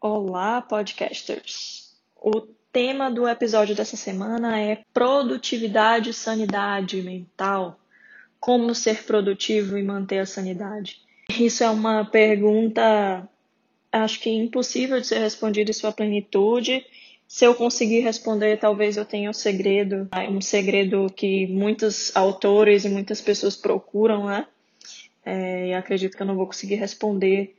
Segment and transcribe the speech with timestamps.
[0.00, 1.92] Olá, podcasters!
[2.14, 7.80] O tema do episódio dessa semana é produtividade e sanidade mental.
[8.38, 11.00] Como ser produtivo e manter a sanidade?
[11.28, 13.28] Isso é uma pergunta,
[13.90, 16.86] acho que impossível de ser respondida em sua plenitude.
[17.26, 22.88] Se eu conseguir responder, talvez eu tenha um segredo, um segredo que muitos autores e
[22.88, 24.46] muitas pessoas procuram, né?
[25.26, 27.57] É, e acredito que eu não vou conseguir responder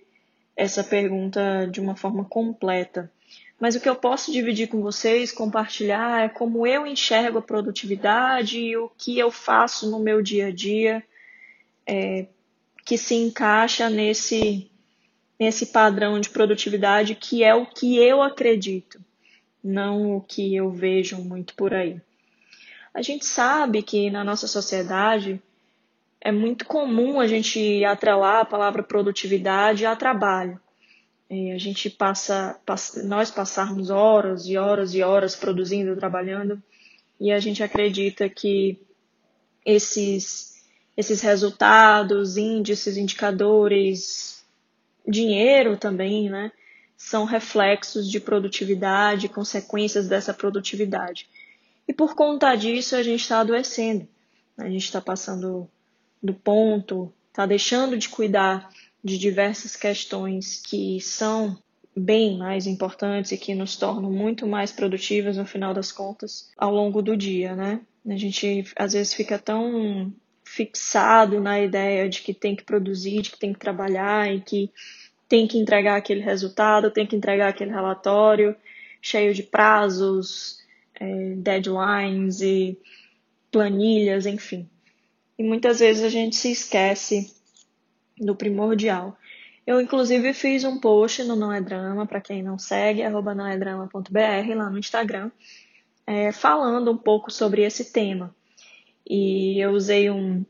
[0.60, 3.10] essa pergunta de uma forma completa.
[3.58, 8.60] Mas o que eu posso dividir com vocês, compartilhar, é como eu enxergo a produtividade
[8.60, 11.02] e o que eu faço no meu dia a dia
[11.88, 12.28] é,
[12.86, 14.70] que se encaixa nesse,
[15.40, 19.00] nesse padrão de produtividade que é o que eu acredito,
[19.64, 22.02] não o que eu vejo muito por aí.
[22.94, 25.42] A gente sabe que na nossa sociedade
[26.22, 30.60] é muito comum a gente atrelar a palavra produtividade a trabalho.
[31.30, 36.62] E a gente passa, passa, nós passarmos horas e horas e horas produzindo, trabalhando,
[37.20, 38.80] e a gente acredita que
[39.64, 40.64] esses,
[40.98, 44.44] esses resultados, índices, indicadores,
[45.08, 46.52] dinheiro também, né,
[46.98, 51.30] são reflexos de produtividade, consequências dessa produtividade.
[51.88, 54.08] E por conta disso a gente está adoecendo.
[54.58, 55.70] A gente está passando
[56.22, 58.70] do ponto, está deixando de cuidar
[59.04, 61.58] de diversas questões que são
[61.96, 66.74] bem mais importantes e que nos tornam muito mais produtivas no final das contas ao
[66.74, 67.82] longo do dia, né?
[68.08, 73.32] A gente às vezes fica tão fixado na ideia de que tem que produzir, de
[73.32, 74.72] que tem que trabalhar e que
[75.28, 78.56] tem que entregar aquele resultado, tem que entregar aquele relatório
[79.02, 80.58] cheio de prazos,
[80.96, 82.78] é, deadlines e
[83.52, 84.68] planilhas, enfim.
[85.40, 87.34] E muitas vezes a gente se esquece
[88.18, 89.18] do primordial.
[89.66, 94.54] Eu, inclusive, fiz um post no Não é Drama, para quem não segue, arroba noedrama.br,
[94.54, 95.32] lá no Instagram,
[96.06, 98.36] é, falando um pouco sobre esse tema.
[99.10, 100.44] E eu usei um,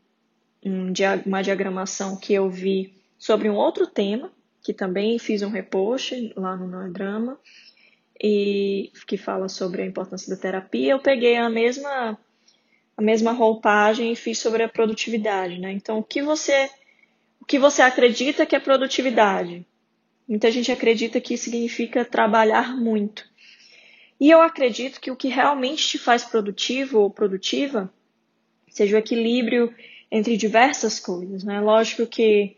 [0.65, 0.91] um,
[1.23, 4.31] uma diagramação que eu vi sobre um outro tema,
[4.63, 7.39] que também fiz um repost lá no Não é Drama,
[8.19, 10.93] e que fala sobre a importância da terapia.
[10.93, 12.17] Eu peguei a mesma
[12.99, 15.71] a mesma roupagem e fiz sobre a produtividade, né?
[15.71, 16.69] Então, o que você
[17.39, 19.65] o que você acredita que é produtividade?
[20.27, 23.25] Muita gente acredita que significa trabalhar muito.
[24.19, 27.89] E eu acredito que o que realmente te faz produtivo ou produtiva
[28.67, 29.73] seja o equilíbrio
[30.11, 31.61] entre diversas coisas, né?
[31.61, 32.57] Lógico que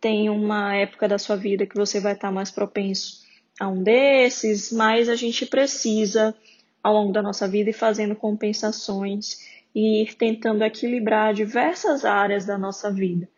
[0.00, 3.24] tem uma época da sua vida que você vai estar mais propenso
[3.58, 6.32] a um desses, mas a gente precisa,
[6.80, 12.58] ao longo da nossa vida, ir fazendo compensações e ir tentando equilibrar diversas áreas da
[12.58, 13.28] nossa vida.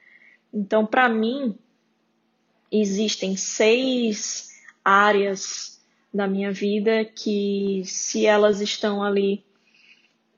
[0.52, 1.56] Então, para mim,
[2.70, 4.50] existem seis
[4.84, 5.80] áreas
[6.12, 9.44] da minha vida que, se elas estão ali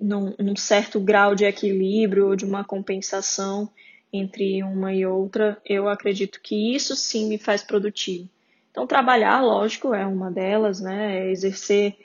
[0.00, 3.70] num, num certo grau de equilíbrio ou de uma compensação
[4.12, 8.28] entre uma e outra, eu acredito que isso sim me faz produtivo.
[8.70, 11.18] Então, trabalhar, lógico, é uma delas, né?
[11.18, 11.96] É exercer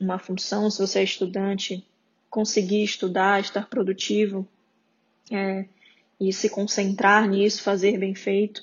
[0.00, 1.84] uma função, se você é estudante,
[2.30, 4.46] conseguir estudar, estar produtivo
[5.30, 5.66] é,
[6.20, 8.62] e se concentrar nisso, fazer bem feito.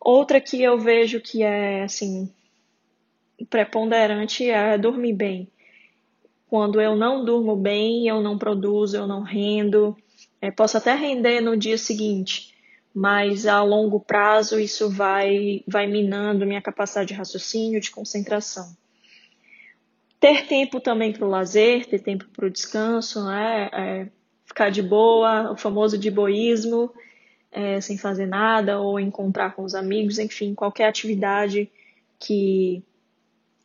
[0.00, 2.32] Outra que eu vejo que é assim
[3.50, 5.48] preponderante é dormir bem.
[6.48, 9.96] Quando eu não durmo bem, eu não produzo, eu não rendo.
[10.40, 12.54] É, posso até render no dia seguinte,
[12.94, 18.76] mas a longo prazo isso vai, vai minando minha capacidade de raciocínio, de concentração.
[20.18, 23.68] Ter tempo também para o lazer, ter tempo para o descanso, né?
[23.72, 24.08] É,
[24.46, 26.92] ficar de boa, o famoso de boísmo,
[27.52, 31.70] é, sem fazer nada, ou encontrar com os amigos, enfim, qualquer atividade
[32.18, 32.82] que,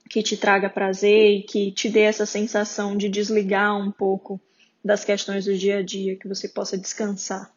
[0.10, 4.40] que te traga prazer e que te dê essa sensação de desligar um pouco
[4.84, 7.52] das questões do dia a dia, que você possa descansar.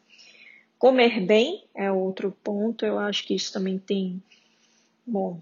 [0.77, 4.21] Comer bem é outro ponto, eu acho que isso também tem,
[5.05, 5.41] bom,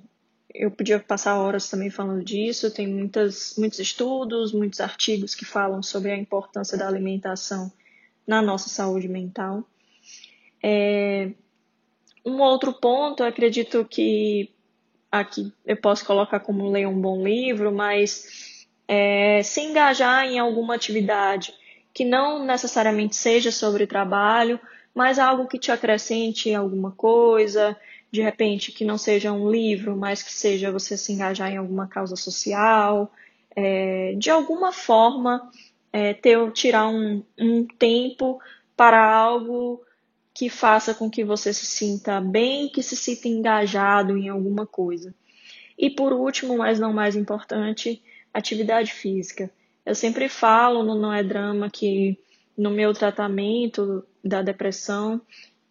[0.54, 2.72] eu podia passar horas também falando disso.
[2.72, 7.72] Tem muitas, muitos estudos, muitos artigos que falam sobre a importância da alimentação
[8.28, 9.64] na nossa saúde mental.
[10.62, 11.32] É,
[12.26, 14.50] um outro ponto, acredito que
[15.12, 20.76] aqui eu posso colocar como ler um bom livro, mas é, se engajar em alguma
[20.76, 21.54] atividade
[21.94, 24.60] que não necessariamente seja sobre trabalho,
[24.96, 27.78] mas algo que te acrescente alguma coisa,
[28.14, 31.88] de repente que não seja um livro, mas que seja você se engajar em alguma
[31.88, 33.12] causa social,
[33.56, 35.52] é, de alguma forma
[35.92, 38.40] é, ter, tirar um, um tempo
[38.78, 39.82] para algo
[40.32, 45.12] que faça com que você se sinta bem, que se sinta engajado em alguma coisa.
[45.76, 48.00] E por último, mas não mais importante,
[48.32, 49.50] atividade física.
[49.84, 52.16] Eu sempre falo no Não é Drama que
[52.56, 55.20] no meu tratamento da depressão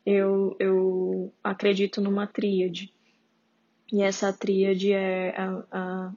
[0.04, 2.92] eu, eu acredito numa tríade.
[3.92, 6.12] E essa tríade é a, a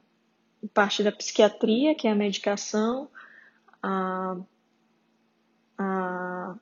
[0.72, 3.08] parte da psiquiatria, que é a medicação,
[3.82, 4.36] a,
[5.78, 6.56] a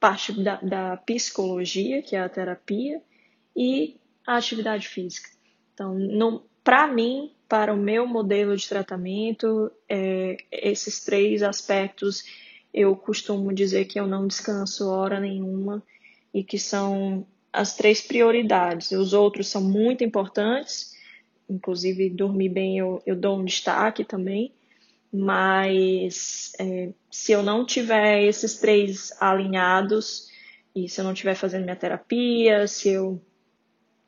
[0.00, 3.00] parte da, da psicologia, que é a terapia,
[3.56, 3.96] e
[4.26, 5.30] a atividade física.
[5.72, 12.24] Então, para mim, para o meu modelo de tratamento, é, esses três aspectos
[12.72, 15.82] eu costumo dizer que eu não descanso hora nenhuma
[16.32, 18.90] e que são as três prioridades.
[18.92, 20.94] Os outros são muito importantes,
[21.48, 24.52] inclusive dormir bem eu, eu dou um destaque também,
[25.12, 30.30] mas é, se eu não tiver esses três alinhados
[30.74, 33.20] e se eu não estiver fazendo minha terapia, se eu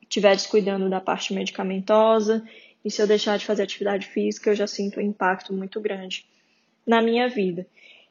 [0.01, 2.43] estiver descuidando da parte medicamentosa
[2.83, 6.25] e se eu deixar de fazer atividade física, eu já sinto um impacto muito grande
[6.85, 7.67] na minha vida.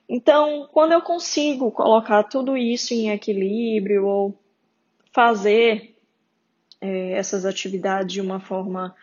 [0.09, 4.39] Então, quando eu consigo colocar tudo isso em equilíbrio ou
[5.13, 5.97] fazer
[6.81, 8.95] é, essas atividades de uma forma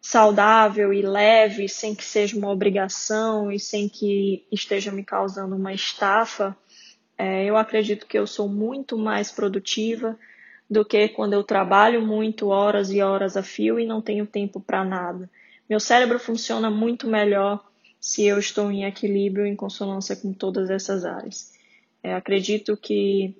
[0.00, 5.72] saudável e leve, sem que seja uma obrigação e sem que esteja me causando uma
[5.72, 6.56] estafa,
[7.16, 10.18] é, eu acredito que eu sou muito mais produtiva
[10.68, 14.58] do que quando eu trabalho muito horas e horas a fio e não tenho tempo
[14.58, 15.30] para nada.
[15.68, 17.62] Meu cérebro funciona muito melhor
[18.02, 21.52] se eu estou em equilíbrio, em consonância com todas essas áreas.
[22.02, 23.32] É, acredito que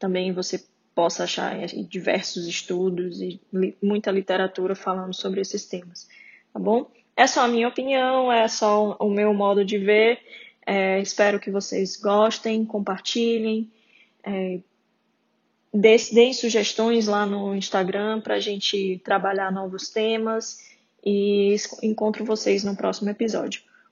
[0.00, 0.64] também você
[0.96, 1.56] possa achar
[1.88, 6.08] diversos estudos e li muita literatura falando sobre esses temas,
[6.52, 6.90] tá bom?
[7.16, 10.18] É só a minha opinião, é só o meu modo de ver.
[10.66, 13.70] É, espero que vocês gostem, compartilhem,
[14.24, 14.58] é,
[15.72, 20.58] deem sugestões lá no Instagram para a gente trabalhar novos temas
[21.04, 23.67] e encontro vocês no próximo episódio.